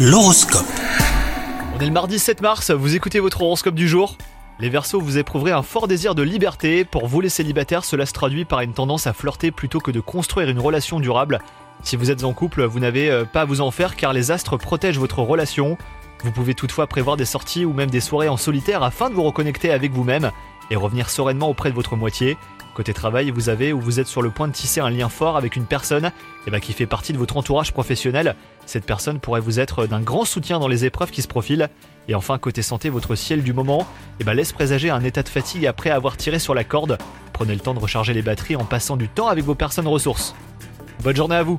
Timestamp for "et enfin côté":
32.06-32.62